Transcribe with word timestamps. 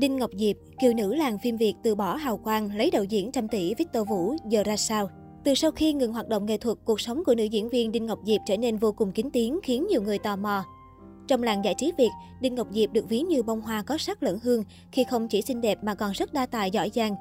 Đinh 0.00 0.16
Ngọc 0.16 0.30
Diệp, 0.38 0.56
kiều 0.78 0.92
nữ 0.92 1.14
làng 1.14 1.38
phim 1.38 1.56
Việt 1.56 1.74
từ 1.82 1.94
bỏ 1.94 2.16
hào 2.16 2.36
quang, 2.36 2.76
lấy 2.76 2.90
đạo 2.90 3.04
diễn 3.04 3.32
trăm 3.32 3.48
tỷ 3.48 3.74
Victor 3.74 4.08
Vũ, 4.08 4.34
giờ 4.48 4.62
ra 4.62 4.76
sao? 4.76 5.10
Từ 5.44 5.54
sau 5.54 5.70
khi 5.70 5.92
ngừng 5.92 6.12
hoạt 6.12 6.28
động 6.28 6.46
nghệ 6.46 6.56
thuật, 6.56 6.78
cuộc 6.84 7.00
sống 7.00 7.24
của 7.24 7.34
nữ 7.34 7.44
diễn 7.44 7.68
viên 7.68 7.92
Đinh 7.92 8.06
Ngọc 8.06 8.18
Diệp 8.24 8.40
trở 8.46 8.56
nên 8.56 8.76
vô 8.76 8.92
cùng 8.92 9.12
kín 9.12 9.30
tiếng, 9.32 9.60
khiến 9.62 9.86
nhiều 9.86 10.02
người 10.02 10.18
tò 10.18 10.36
mò. 10.36 10.64
Trong 11.28 11.42
làng 11.42 11.64
giải 11.64 11.74
trí 11.78 11.92
Việt, 11.98 12.10
Đinh 12.40 12.54
Ngọc 12.54 12.66
Diệp 12.70 12.92
được 12.92 13.08
ví 13.08 13.20
như 13.20 13.42
bông 13.42 13.60
hoa 13.60 13.82
có 13.82 13.98
sắc 13.98 14.22
lẫn 14.22 14.38
hương 14.42 14.64
khi 14.92 15.04
không 15.04 15.28
chỉ 15.28 15.42
xinh 15.42 15.60
đẹp 15.60 15.78
mà 15.84 15.94
còn 15.94 16.12
rất 16.12 16.32
đa 16.32 16.46
tài 16.46 16.70
giỏi 16.70 16.90
giang. 16.94 17.14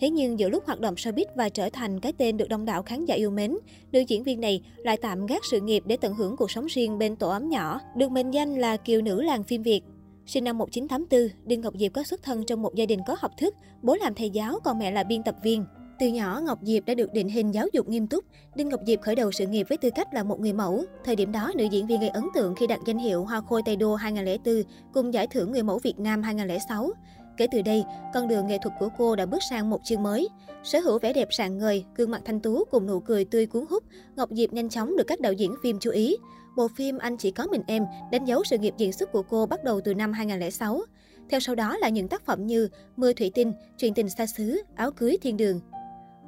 Thế 0.00 0.10
nhưng 0.10 0.38
giữa 0.38 0.48
lúc 0.48 0.66
hoạt 0.66 0.80
động 0.80 0.94
showbiz 0.94 1.26
và 1.36 1.48
trở 1.48 1.70
thành 1.70 2.00
cái 2.00 2.12
tên 2.12 2.36
được 2.36 2.48
đông 2.48 2.64
đảo 2.64 2.82
khán 2.82 3.04
giả 3.04 3.14
yêu 3.14 3.30
mến, 3.30 3.56
nữ 3.92 4.00
diễn 4.00 4.22
viên 4.22 4.40
này 4.40 4.62
lại 4.76 4.96
tạm 5.02 5.26
gác 5.26 5.44
sự 5.44 5.60
nghiệp 5.60 5.82
để 5.86 5.96
tận 5.96 6.14
hưởng 6.14 6.36
cuộc 6.36 6.50
sống 6.50 6.66
riêng 6.66 6.98
bên 6.98 7.16
tổ 7.16 7.28
ấm 7.28 7.48
nhỏ, 7.48 7.80
được 7.96 8.10
mệnh 8.10 8.30
danh 8.30 8.54
là 8.54 8.76
kiều 8.76 9.00
nữ 9.00 9.22
làng 9.22 9.44
phim 9.44 9.62
Việt. 9.62 9.82
Sinh 10.26 10.44
năm 10.44 10.58
1984, 10.58 11.46
Đinh 11.46 11.60
Ngọc 11.60 11.74
Diệp 11.78 11.92
có 11.92 12.02
xuất 12.02 12.22
thân 12.22 12.44
trong 12.46 12.62
một 12.62 12.74
gia 12.74 12.86
đình 12.86 13.00
có 13.06 13.16
học 13.18 13.30
thức, 13.38 13.54
bố 13.82 13.94
làm 13.94 14.14
thầy 14.14 14.30
giáo 14.30 14.58
còn 14.64 14.78
mẹ 14.78 14.90
là 14.90 15.04
biên 15.04 15.22
tập 15.22 15.36
viên. 15.42 15.64
Từ 15.98 16.06
nhỏ, 16.06 16.40
Ngọc 16.44 16.58
Diệp 16.62 16.84
đã 16.84 16.94
được 16.94 17.12
định 17.12 17.28
hình 17.28 17.54
giáo 17.54 17.66
dục 17.72 17.88
nghiêm 17.88 18.06
túc. 18.06 18.24
Đinh 18.54 18.68
Ngọc 18.68 18.80
Diệp 18.86 19.00
khởi 19.00 19.14
đầu 19.14 19.32
sự 19.32 19.46
nghiệp 19.46 19.66
với 19.68 19.78
tư 19.78 19.90
cách 19.94 20.14
là 20.14 20.22
một 20.22 20.40
người 20.40 20.52
mẫu. 20.52 20.84
Thời 21.04 21.16
điểm 21.16 21.32
đó, 21.32 21.52
nữ 21.56 21.64
diễn 21.64 21.86
viên 21.86 22.00
gây 22.00 22.08
ấn 22.08 22.24
tượng 22.34 22.54
khi 22.54 22.66
đạt 22.66 22.78
danh 22.86 22.98
hiệu 22.98 23.24
Hoa 23.24 23.40
Khôi 23.40 23.62
Tây 23.64 23.76
Đô 23.76 23.94
2004 23.94 24.62
cùng 24.92 25.14
giải 25.14 25.26
thưởng 25.26 25.52
Người 25.52 25.62
mẫu 25.62 25.78
Việt 25.78 25.98
Nam 25.98 26.22
2006. 26.22 26.90
Kể 27.36 27.46
từ 27.52 27.62
đây, 27.62 27.84
con 28.14 28.28
đường 28.28 28.46
nghệ 28.46 28.58
thuật 28.62 28.74
của 28.78 28.88
cô 28.98 29.16
đã 29.16 29.26
bước 29.26 29.42
sang 29.50 29.70
một 29.70 29.80
chương 29.84 30.02
mới. 30.02 30.28
Sở 30.64 30.78
hữu 30.78 30.98
vẻ 30.98 31.12
đẹp 31.12 31.28
sạng 31.30 31.58
ngời, 31.58 31.84
gương 31.96 32.10
mặt 32.10 32.22
thanh 32.24 32.40
tú 32.40 32.64
cùng 32.70 32.86
nụ 32.86 33.00
cười 33.00 33.24
tươi 33.24 33.46
cuốn 33.46 33.64
hút, 33.70 33.84
Ngọc 34.16 34.28
Diệp 34.32 34.52
nhanh 34.52 34.68
chóng 34.68 34.96
được 34.96 35.04
các 35.06 35.20
đạo 35.20 35.32
diễn 35.32 35.54
phim 35.62 35.78
chú 35.80 35.90
ý. 35.90 36.16
Bộ 36.56 36.68
phim 36.76 36.98
Anh 36.98 37.16
chỉ 37.16 37.30
có 37.30 37.46
mình 37.46 37.62
em 37.66 37.84
đánh 38.12 38.24
dấu 38.24 38.44
sự 38.44 38.58
nghiệp 38.58 38.74
diễn 38.78 38.92
xuất 38.92 39.12
của 39.12 39.22
cô 39.22 39.46
bắt 39.46 39.64
đầu 39.64 39.80
từ 39.80 39.94
năm 39.94 40.12
2006. 40.12 40.82
Theo 41.30 41.40
sau 41.40 41.54
đó 41.54 41.76
là 41.76 41.88
những 41.88 42.08
tác 42.08 42.24
phẩm 42.24 42.46
như 42.46 42.68
Mưa 42.96 43.12
thủy 43.12 43.30
tinh, 43.34 43.52
Chuyện 43.78 43.94
tình 43.94 44.08
xa 44.08 44.26
xứ, 44.26 44.62
Áo 44.74 44.90
cưới 44.90 45.16
thiên 45.22 45.36
đường. 45.36 45.60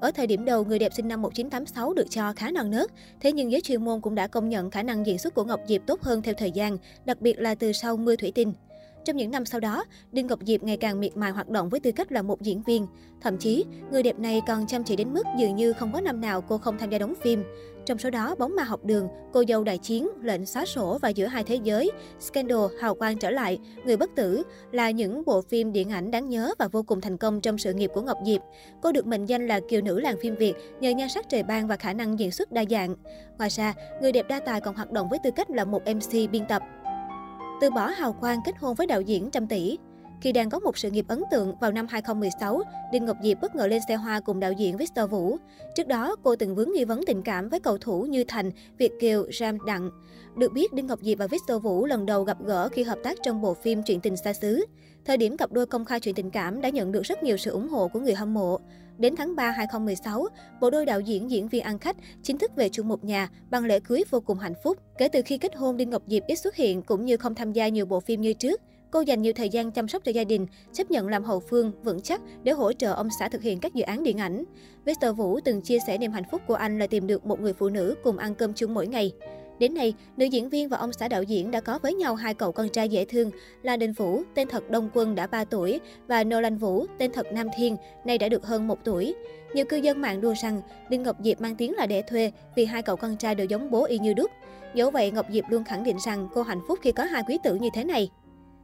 Ở 0.01 0.11
thời 0.11 0.27
điểm 0.27 0.45
đầu, 0.45 0.65
người 0.65 0.79
đẹp 0.79 0.93
sinh 0.95 1.09
năm 1.09 1.23
1986 1.23 1.95
được 1.95 2.07
cho 2.11 2.33
khá 2.37 2.51
non 2.51 2.71
nớt, 2.71 2.91
thế 3.21 3.33
nhưng 3.33 3.53
giới 3.53 3.61
chuyên 3.61 3.85
môn 3.85 4.01
cũng 4.01 4.15
đã 4.15 4.27
công 4.27 4.49
nhận 4.49 4.71
khả 4.71 4.83
năng 4.83 5.07
diễn 5.07 5.19
xuất 5.19 5.35
của 5.35 5.45
Ngọc 5.45 5.61
Diệp 5.69 5.83
tốt 5.87 6.03
hơn 6.03 6.23
theo 6.23 6.35
thời 6.39 6.51
gian, 6.51 6.79
đặc 7.05 7.21
biệt 7.21 7.39
là 7.39 7.55
từ 7.55 7.73
sau 7.73 7.97
Mưa 7.97 8.17
thủy 8.17 8.33
tinh. 8.35 8.53
Trong 9.05 9.17
những 9.17 9.31
năm 9.31 9.45
sau 9.45 9.61
đó, 9.61 9.85
Đinh 10.13 10.27
Ngọc 10.27 10.39
Diệp 10.47 10.63
ngày 10.63 10.77
càng 10.77 11.01
miệt 11.01 11.17
mài 11.17 11.31
hoạt 11.31 11.49
động 11.49 11.69
với 11.69 11.81
tư 11.81 11.93
cách 11.93 12.13
là 12.13 12.23
một 12.23 12.43
diễn 12.43 12.63
viên. 12.63 12.87
Thậm 13.21 13.39
chí, 13.39 13.65
người 13.91 14.03
đẹp 14.03 14.19
này 14.19 14.43
còn 14.47 14.67
chăm 14.67 14.85
chỉ 14.85 14.97
đến 14.97 15.15
mức 15.15 15.27
dường 15.39 15.57
như 15.57 15.73
không 15.73 15.93
có 15.93 16.01
năm 16.01 16.21
nào 16.21 16.41
cô 16.41 16.59
không 16.59 16.79
tham 16.79 16.91
gia 16.91 16.99
đóng 16.99 17.15
phim. 17.23 17.45
Trong 17.87 17.99
số 17.99 18.11
đó, 18.11 18.35
Bóng 18.39 18.57
ma 18.57 18.63
học 18.63 18.85
đường, 18.85 19.09
Cô 19.33 19.45
dâu 19.49 19.65
đại 19.65 19.79
chiến, 19.79 20.09
Lệnh 20.23 20.47
xóa 20.47 20.65
sổ 20.65 20.99
và 21.03 21.09
Giữa 21.09 21.27
hai 21.27 21.45
thế 21.45 21.55
giới, 21.55 21.91
Scandal, 22.21 22.59
Hào 22.81 22.95
quang 22.95 23.19
trở 23.19 23.31
lại, 23.31 23.59
Người 23.85 23.97
bất 23.97 24.11
tử 24.17 24.43
là 24.73 24.91
những 24.91 25.25
bộ 25.25 25.43
phim 25.43 25.73
điện 25.73 25.91
ảnh 25.91 26.11
đáng 26.11 26.29
nhớ 26.29 26.55
và 26.59 26.69
vô 26.69 26.83
cùng 26.83 27.01
thành 27.01 27.17
công 27.17 27.41
trong 27.41 27.59
sự 27.59 27.75
nghiệp 27.75 27.91
của 27.95 28.03
Ngọc 28.03 28.19
Diệp. 28.27 28.41
Cô 28.83 28.93
được 28.93 29.07
mệnh 29.07 29.27
danh 29.27 29.47
là 29.47 29.61
kiều 29.69 29.81
nữ 29.81 30.01
làng 30.01 30.17
phim 30.21 30.37
Việt 30.37 30.55
nhờ 30.81 30.91
nhan 30.91 31.09
sắc 31.09 31.29
trời 31.29 31.43
ban 31.43 31.69
và 31.69 31.77
khả 31.77 31.93
năng 31.93 32.19
diễn 32.19 32.31
xuất 32.31 32.53
đa 32.53 32.65
dạng. 32.71 32.95
Ngoài 33.39 33.51
ra, 33.51 33.75
người 34.03 34.13
đẹp 34.13 34.27
đa 34.29 34.41
tài 34.41 34.61
còn 34.61 34.75
hoạt 34.75 34.93
động 34.93 35.09
với 35.09 35.19
tư 35.25 35.31
cách 35.31 35.51
là 35.51 35.65
một 35.65 35.83
MC 35.87 36.31
biên 36.31 36.47
tập. 36.49 36.63
Từ 37.61 37.71
bỏ 37.71 37.87
hào 37.87 38.13
quang 38.13 38.41
kết 38.45 38.59
hôn 38.59 38.75
với 38.75 38.87
đạo 38.87 39.01
diễn 39.01 39.31
trăm 39.31 39.47
tỷ. 39.47 39.79
Khi 40.21 40.33
đang 40.33 40.51
có 40.51 40.59
một 40.59 40.79
sự 40.79 40.91
nghiệp 40.91 41.05
ấn 41.09 41.23
tượng, 41.31 41.55
vào 41.61 41.73
năm 41.73 41.87
2016, 41.91 42.63
Đinh 42.93 43.05
Ngọc 43.05 43.17
Diệp 43.23 43.41
bất 43.41 43.55
ngờ 43.55 43.67
lên 43.67 43.83
xe 43.89 43.95
hoa 43.95 44.21
cùng 44.21 44.41
đạo 44.41 44.53
diễn 44.53 44.77
Victor 44.77 45.11
Vũ. 45.11 45.37
Trước 45.75 45.87
đó, 45.87 46.17
cô 46.23 46.37
từng 46.37 46.55
vướng 46.55 46.73
nghi 46.73 46.85
vấn 46.85 47.01
tình 47.07 47.23
cảm 47.23 47.49
với 47.49 47.61
cầu 47.61 47.79
thủ 47.79 48.03
Như 48.03 48.25
Thành, 48.29 48.51
Việt 48.79 48.93
Kiều, 49.01 49.27
Ram 49.33 49.59
Đặng. 49.67 49.91
Được 50.37 50.53
biết, 50.53 50.73
Đinh 50.73 50.87
Ngọc 50.87 50.99
Diệp 51.03 51.19
và 51.19 51.27
Victor 51.27 51.63
Vũ 51.63 51.87
lần 51.87 52.07
đầu 52.07 52.25
gặp 52.25 52.37
gỡ 52.45 52.69
khi 52.69 52.83
hợp 52.83 52.99
tác 53.05 53.19
trong 53.23 53.43
bộ 53.43 53.55
phim 53.55 53.83
Chuyện 53.83 54.01
tình 54.01 54.17
xa 54.17 54.33
xứ. 54.33 54.65
Thời 55.05 55.17
điểm 55.17 55.37
cặp 55.37 55.53
đôi 55.53 55.67
công 55.67 55.85
khai 55.85 56.01
chuyện 56.01 56.15
tình 56.15 56.31
cảm 56.31 56.61
đã 56.61 56.69
nhận 56.69 56.93
được 56.93 57.03
rất 57.03 57.23
nhiều 57.23 57.37
sự 57.37 57.51
ủng 57.51 57.69
hộ 57.69 57.89
của 57.89 58.01
người 58.01 58.15
hâm 58.15 58.35
mộ. 58.35 58.59
Đến 58.99 59.17
tháng 59.17 59.37
3 59.37 59.51
2016, 59.51 60.27
bộ 60.61 60.71
đôi 60.71 60.87
đạo 60.87 61.01
diễn 61.01 61.31
diễn 61.31 61.49
viên 61.49 61.63
ăn 61.63 61.79
khách 61.79 61.97
chính 62.23 62.39
thức 62.39 62.51
về 62.57 62.69
chung 62.69 62.89
một 62.89 63.05
nhà 63.05 63.29
bằng 63.51 63.65
lễ 63.65 63.81
cưới 63.81 64.05
vô 64.11 64.21
cùng 64.21 64.39
hạnh 64.39 64.55
phúc. 64.65 64.79
Kể 64.99 65.09
từ 65.09 65.23
khi 65.25 65.39
kết 65.39 65.57
hôn, 65.57 65.77
Đinh 65.77 65.91
Ngọc 65.91 66.03
Diệp 66.07 66.23
ít 66.27 66.37
xuất 66.37 66.55
hiện 66.55 66.83
cũng 66.83 67.05
như 67.05 67.17
không 67.17 67.35
tham 67.35 67.53
gia 67.53 67.69
nhiều 67.69 67.87
bộ 67.87 68.01
phim 68.01 68.21
như 68.21 68.33
trước. 68.33 68.61
Cô 68.91 69.01
dành 69.01 69.23
nhiều 69.23 69.33
thời 69.37 69.49
gian 69.49 69.71
chăm 69.71 69.89
sóc 69.89 70.05
cho 70.05 70.13
gia 70.13 70.25
đình, 70.25 70.47
chấp 70.73 70.91
nhận 70.91 71.09
làm 71.09 71.25
hậu 71.25 71.41
phương, 71.41 71.73
vững 71.83 72.01
chắc 72.01 72.21
để 72.43 72.53
hỗ 72.53 72.73
trợ 72.73 72.93
ông 72.93 73.09
xã 73.19 73.29
thực 73.29 73.43
hiện 73.43 73.61
các 73.61 73.75
dự 73.75 73.83
án 73.83 74.03
điện 74.03 74.19
ảnh. 74.19 74.45
Victor 74.85 75.17
Vũ 75.17 75.41
từng 75.41 75.61
chia 75.61 75.79
sẻ 75.87 75.99
niềm 75.99 76.13
hạnh 76.13 76.25
phúc 76.31 76.43
của 76.47 76.55
anh 76.55 76.79
là 76.79 76.87
tìm 76.87 77.07
được 77.07 77.27
một 77.27 77.41
người 77.41 77.53
phụ 77.53 77.69
nữ 77.69 77.95
cùng 78.05 78.19
ăn 78.19 78.35
cơm 78.35 78.53
chung 78.55 78.75
mỗi 78.75 78.87
ngày. 78.87 79.13
Đến 79.59 79.75
nay, 79.75 79.95
nữ 80.17 80.27
diễn 80.27 80.49
viên 80.49 80.69
và 80.69 80.77
ông 80.77 80.93
xã 80.93 81.09
đạo 81.09 81.23
diễn 81.23 81.51
đã 81.51 81.61
có 81.61 81.79
với 81.79 81.95
nhau 81.95 82.15
hai 82.15 82.35
cậu 82.35 82.53
con 82.53 82.69
trai 82.69 82.89
dễ 82.89 83.05
thương 83.05 83.31
là 83.63 83.77
Đình 83.77 83.93
Vũ, 83.93 84.23
tên 84.35 84.49
thật 84.49 84.71
Đông 84.71 84.91
Quân 84.95 85.15
đã 85.15 85.27
3 85.27 85.45
tuổi, 85.45 85.81
và 86.07 86.25
Nolan 86.25 86.57
Vũ, 86.57 86.87
tên 86.99 87.13
thật 87.13 87.27
Nam 87.33 87.47
Thiên, 87.57 87.77
nay 88.05 88.19
đã 88.19 88.29
được 88.29 88.47
hơn 88.47 88.69
1 88.69 88.79
tuổi. 88.85 89.15
Nhiều 89.55 89.65
cư 89.65 89.77
dân 89.77 90.01
mạng 90.01 90.21
đua 90.21 90.35
rằng 90.43 90.63
Đinh 90.91 91.03
Ngọc 91.03 91.17
Diệp 91.25 91.41
mang 91.41 91.57
tiếng 91.57 91.75
là 91.75 91.87
đẻ 91.87 92.03
thuê 92.03 92.33
vì 92.57 92.65
hai 92.65 92.83
cậu 92.83 92.97
con 92.97 93.17
trai 93.17 93.35
đều 93.35 93.47
giống 93.47 93.71
bố 93.71 93.85
y 93.85 93.99
như 93.99 94.15
đúc. 94.15 94.31
Dẫu 94.75 94.91
vậy, 94.91 95.11
Ngọc 95.11 95.27
Diệp 95.33 95.45
luôn 95.51 95.65
khẳng 95.65 95.85
định 95.85 95.97
rằng 96.05 96.29
cô 96.35 96.43
hạnh 96.43 96.61
phúc 96.69 96.79
khi 96.83 96.93
có 96.93 97.05
hai 97.05 97.23
quý 97.29 97.39
tử 97.45 97.55
như 97.55 97.69
thế 97.75 97.85
này. 97.85 98.11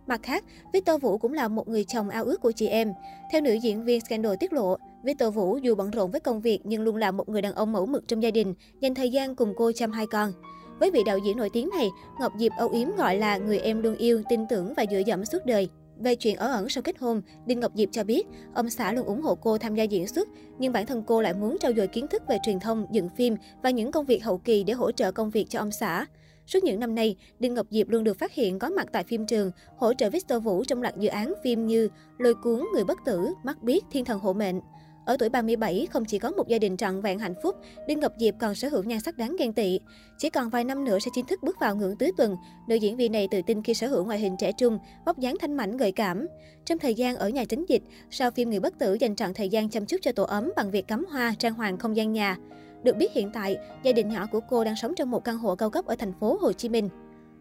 Mặt 0.07 0.21
khác, 0.23 0.45
Victor 0.73 1.01
Vũ 1.03 1.19
cũng 1.19 1.33
là 1.33 1.49
một 1.49 1.69
người 1.69 1.85
chồng 1.85 2.09
ao 2.09 2.25
ước 2.25 2.41
của 2.41 2.53
chị 2.53 2.67
em. 2.67 2.93
Theo 3.33 3.41
nữ 3.41 3.53
diễn 3.53 3.85
viên 3.85 4.01
Scandal 4.01 4.35
tiết 4.41 4.53
lộ, 4.53 4.77
Victor 5.05 5.35
Vũ 5.35 5.57
dù 5.57 5.75
bận 5.75 5.91
rộn 5.91 6.11
với 6.11 6.21
công 6.21 6.41
việc 6.41 6.61
nhưng 6.65 6.83
luôn 6.83 6.97
là 6.97 7.11
một 7.11 7.29
người 7.29 7.43
đàn 7.43 7.55
ông 7.55 7.73
mẫu 7.73 7.87
mực 7.87 8.09
trong 8.09 8.23
gia 8.23 8.31
đình, 8.31 8.55
dành 8.81 8.95
thời 8.95 9.11
gian 9.11 9.35
cùng 9.35 9.55
cô 9.57 9.73
chăm 9.73 9.91
hai 9.93 10.07
con. 10.07 10.33
Với 10.81 10.91
vị 10.91 11.03
đạo 11.07 11.19
diễn 11.19 11.37
nổi 11.37 11.51
tiếng 11.53 11.71
này, 11.77 11.91
Ngọc 12.21 12.33
Diệp 12.39 12.53
âu 12.59 12.69
yếm 12.69 12.97
gọi 12.97 13.19
là 13.19 13.37
người 13.37 13.59
em 13.59 13.83
luôn 13.83 13.97
yêu, 13.97 14.23
tin 14.29 14.47
tưởng 14.49 14.75
và 14.77 14.85
dựa 14.91 15.03
dẫm 15.07 15.25
suốt 15.25 15.47
đời. 15.47 15.69
Về 15.99 16.15
chuyện 16.15 16.37
ở 16.37 16.53
ẩn 16.53 16.69
sau 16.69 16.83
kết 16.83 16.99
hôn, 16.99 17.23
Đinh 17.47 17.61
Ngọc 17.61 17.73
Diệp 17.75 17.89
cho 17.93 18.05
biết, 18.05 18.27
ông 18.55 18.71
xã 18.71 18.93
luôn 18.93 19.07
ủng 19.07 19.23
hộ 19.23 19.35
cô 19.35 19.59
tham 19.59 19.75
gia 19.75 19.85
diễn 19.85 20.09
xuất, 20.09 20.29
nhưng 20.59 20.73
bản 20.73 20.87
thân 20.87 21.03
cô 21.07 21.23
lại 21.23 21.35
muốn 21.35 21.57
trau 21.61 21.73
dồi 21.77 21.87
kiến 21.87 22.09
thức 22.09 22.23
về 22.29 22.39
truyền 22.43 22.61
thông, 22.61 22.87
dựng 22.91 23.09
phim 23.09 23.37
và 23.63 23.71
những 23.71 23.93
công 23.93 24.07
việc 24.07 24.25
hậu 24.25 24.39
kỳ 24.39 24.65
để 24.65 24.73
hỗ 24.73 24.93
trợ 24.93 25.13
công 25.13 25.31
việc 25.31 25.47
cho 25.49 25.59
ông 25.59 25.71
xã. 25.71 26.07
Suốt 26.47 26.65
những 26.65 26.81
năm 26.81 26.95
nay, 26.95 27.17
Đinh 27.39 27.55
Ngọc 27.55 27.67
Diệp 27.71 27.89
luôn 27.89 28.05
được 28.05 28.19
phát 28.19 28.33
hiện 28.33 28.59
có 28.59 28.71
mặt 28.71 28.87
tại 28.93 29.05
phim 29.05 29.27
trường, 29.27 29.51
hỗ 29.77 29.95
trợ 29.95 30.11
Victor 30.11 30.43
Vũ 30.43 30.65
trong 30.65 30.83
loạt 30.83 30.97
dự 30.99 31.09
án 31.09 31.35
phim 31.45 31.67
như 31.67 31.89
Lôi 32.19 32.35
cuốn, 32.35 32.65
Người 32.75 32.85
bất 32.85 32.99
tử, 33.05 33.29
Mắt 33.45 33.63
biết, 33.63 33.85
Thiên 33.91 34.05
thần 34.05 34.19
hộ 34.19 34.33
mệnh. 34.33 34.61
Ở 35.07 35.17
tuổi 35.17 35.29
37, 35.29 35.87
không 35.91 36.05
chỉ 36.05 36.19
có 36.19 36.31
một 36.31 36.49
gia 36.49 36.59
đình 36.59 36.77
trọn 36.77 37.01
vẹn 37.01 37.19
hạnh 37.19 37.35
phúc, 37.43 37.57
Đinh 37.89 38.01
Ngọc 38.01 38.13
Diệp 38.19 38.35
còn 38.41 38.55
sở 38.55 38.69
hữu 38.69 38.83
nhan 38.83 39.01
sắc 39.01 39.17
đáng 39.17 39.37
ghen 39.39 39.53
tị. 39.53 39.81
Chỉ 40.19 40.31
còn 40.31 40.51
vài 40.51 40.65
năm 40.65 40.85
nữa 40.85 40.99
sẽ 40.99 41.11
chính 41.15 41.27
thức 41.27 41.43
bước 41.43 41.57
vào 41.61 41.77
ngưỡng 41.77 41.97
tứ 41.97 42.11
tuần, 42.17 42.37
nữ 42.69 42.75
diễn 42.75 42.97
viên 42.97 43.13
này 43.13 43.29
tự 43.31 43.41
tin 43.47 43.63
khi 43.63 43.75
sở 43.75 43.87
hữu 43.87 44.05
ngoại 44.05 44.19
hình 44.19 44.37
trẻ 44.39 44.53
trung, 44.53 44.79
vóc 45.07 45.19
dáng 45.19 45.37
thanh 45.41 45.57
mảnh 45.57 45.77
gợi 45.77 45.93
cảm. 45.93 46.27
Trong 46.65 46.79
thời 46.79 46.95
gian 46.95 47.17
ở 47.17 47.29
nhà 47.29 47.45
tránh 47.45 47.65
dịch, 47.69 47.83
sau 48.11 48.31
phim 48.31 48.51
Người 48.51 48.61
bất 48.61 48.79
tử 48.79 48.97
dành 49.01 49.17
trọn 49.17 49.35
thời 49.35 49.49
gian 49.49 49.71
chăm 49.71 49.87
chút 49.87 49.97
cho 50.03 50.13
tổ 50.13 50.25
ấm 50.25 50.53
bằng 50.57 50.71
việc 50.71 50.89
cắm 50.89 51.05
hoa, 51.11 51.35
trang 51.39 51.55
hoàng 51.55 51.79
không 51.79 51.97
gian 51.97 52.13
nhà. 52.13 52.37
Được 52.85 52.97
biết 52.97 53.13
hiện 53.13 53.31
tại, 53.31 53.57
gia 53.83 53.93
đình 53.93 54.09
nhỏ 54.09 54.27
của 54.27 54.41
cô 54.41 54.65
đang 54.65 54.77
sống 54.77 54.95
trong 54.95 55.11
một 55.11 55.25
căn 55.25 55.39
hộ 55.39 55.55
cao 55.55 55.71
cấp 55.71 55.87
ở 55.87 55.97
thành 55.97 56.13
phố 56.21 56.39
Hồ 56.41 56.53
Chí 56.53 56.69
Minh. 56.69 56.89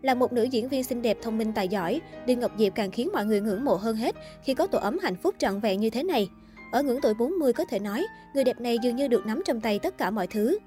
Là 0.01 0.13
một 0.13 0.33
nữ 0.33 0.43
diễn 0.43 0.69
viên 0.69 0.83
xinh 0.83 1.01
đẹp, 1.01 1.17
thông 1.21 1.37
minh, 1.37 1.53
tài 1.55 1.67
giỏi, 1.67 2.01
Đinh 2.25 2.39
Ngọc 2.39 2.51
Diệp 2.57 2.75
càng 2.75 2.91
khiến 2.91 3.09
mọi 3.13 3.25
người 3.25 3.41
ngưỡng 3.41 3.65
mộ 3.65 3.75
hơn 3.75 3.95
hết 3.95 4.15
khi 4.43 4.53
có 4.53 4.67
tổ 4.67 4.79
ấm 4.79 4.99
hạnh 4.99 5.15
phúc 5.15 5.35
trọn 5.37 5.59
vẹn 5.59 5.79
như 5.79 5.89
thế 5.89 6.03
này. 6.03 6.29
Ở 6.71 6.83
ngưỡng 6.83 7.01
tuổi 7.01 7.13
40 7.13 7.53
có 7.53 7.65
thể 7.65 7.79
nói, 7.79 8.05
người 8.35 8.43
đẹp 8.43 8.59
này 8.59 8.77
dường 8.83 8.95
như 8.95 9.07
được 9.07 9.25
nắm 9.25 9.41
trong 9.45 9.61
tay 9.61 9.79
tất 9.79 9.97
cả 9.97 10.11
mọi 10.11 10.27
thứ. 10.27 10.57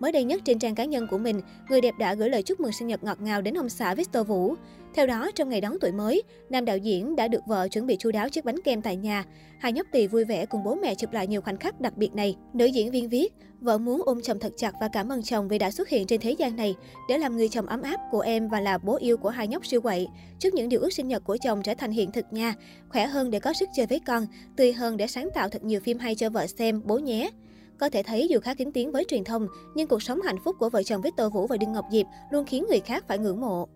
Mới 0.00 0.12
đây 0.12 0.24
nhất 0.24 0.42
trên 0.44 0.58
trang 0.58 0.74
cá 0.74 0.84
nhân 0.84 1.06
của 1.10 1.18
mình, 1.18 1.40
người 1.68 1.80
đẹp 1.80 1.94
đã 1.98 2.14
gửi 2.14 2.30
lời 2.30 2.42
chúc 2.42 2.60
mừng 2.60 2.72
sinh 2.72 2.88
nhật 2.88 3.04
ngọt 3.04 3.20
ngào 3.20 3.42
đến 3.42 3.58
ông 3.58 3.68
xã 3.68 3.94
Victor 3.94 4.26
Vũ. 4.26 4.54
Theo 4.94 5.06
đó, 5.06 5.30
trong 5.34 5.48
ngày 5.48 5.60
đón 5.60 5.76
tuổi 5.80 5.92
mới, 5.92 6.22
nam 6.50 6.64
đạo 6.64 6.76
diễn 6.76 7.16
đã 7.16 7.28
được 7.28 7.46
vợ 7.46 7.68
chuẩn 7.68 7.86
bị 7.86 7.96
chu 7.98 8.10
đáo 8.10 8.28
chiếc 8.28 8.44
bánh 8.44 8.62
kem 8.64 8.82
tại 8.82 8.96
nhà. 8.96 9.24
Hai 9.58 9.72
nhóc 9.72 9.86
tỳ 9.92 10.06
vui 10.06 10.24
vẻ 10.24 10.46
cùng 10.46 10.64
bố 10.64 10.74
mẹ 10.74 10.94
chụp 10.94 11.12
lại 11.12 11.26
nhiều 11.26 11.40
khoảnh 11.40 11.56
khắc 11.56 11.80
đặc 11.80 11.96
biệt 11.96 12.14
này. 12.14 12.36
Nữ 12.52 12.64
diễn 12.64 12.90
viên 12.90 13.08
viết, 13.08 13.34
vợ 13.62 13.78
muốn 13.78 14.02
ôm 14.04 14.20
chồng 14.22 14.38
thật 14.38 14.52
chặt 14.56 14.74
và 14.80 14.88
cảm 14.92 15.08
ơn 15.08 15.22
chồng 15.22 15.48
vì 15.48 15.58
đã 15.58 15.70
xuất 15.70 15.88
hiện 15.88 16.06
trên 16.06 16.20
thế 16.20 16.30
gian 16.30 16.56
này 16.56 16.74
để 17.08 17.18
làm 17.18 17.36
người 17.36 17.48
chồng 17.48 17.66
ấm 17.66 17.82
áp 17.82 18.00
của 18.10 18.20
em 18.20 18.48
và 18.48 18.60
là 18.60 18.78
bố 18.78 18.96
yêu 18.96 19.16
của 19.16 19.28
hai 19.28 19.48
nhóc 19.48 19.66
siêu 19.66 19.80
quậy. 19.80 20.08
Chúc 20.38 20.54
những 20.54 20.68
điều 20.68 20.80
ước 20.80 20.92
sinh 20.92 21.08
nhật 21.08 21.24
của 21.24 21.36
chồng 21.44 21.62
trở 21.62 21.74
thành 21.74 21.90
hiện 21.90 22.12
thực 22.12 22.24
nha. 22.30 22.54
Khỏe 22.88 23.06
hơn 23.06 23.30
để 23.30 23.40
có 23.40 23.52
sức 23.52 23.68
chơi 23.76 23.86
với 23.86 24.00
con, 24.06 24.26
tươi 24.56 24.72
hơn 24.72 24.96
để 24.96 25.06
sáng 25.06 25.28
tạo 25.34 25.48
thật 25.48 25.64
nhiều 25.64 25.80
phim 25.80 25.98
hay 25.98 26.14
cho 26.14 26.30
vợ 26.30 26.46
xem, 26.46 26.82
bố 26.84 26.98
nhé. 26.98 27.30
Có 27.78 27.88
thể 27.88 28.02
thấy 28.02 28.28
dù 28.28 28.40
khá 28.40 28.54
kín 28.54 28.72
tiếng 28.72 28.92
với 28.92 29.04
truyền 29.08 29.24
thông, 29.24 29.46
nhưng 29.74 29.88
cuộc 29.88 30.02
sống 30.02 30.22
hạnh 30.22 30.38
phúc 30.44 30.56
của 30.58 30.70
vợ 30.70 30.82
chồng 30.82 31.02
Victor 31.02 31.32
Vũ 31.32 31.46
và 31.46 31.56
Đinh 31.56 31.72
Ngọc 31.72 31.84
Diệp 31.92 32.06
luôn 32.30 32.46
khiến 32.46 32.64
người 32.68 32.80
khác 32.80 33.04
phải 33.08 33.18
ngưỡng 33.18 33.40
mộ. 33.40 33.68